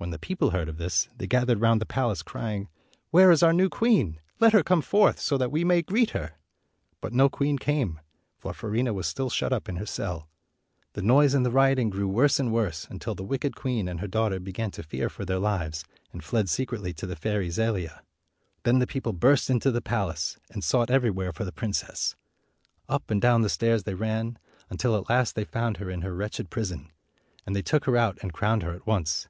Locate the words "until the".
12.88-13.24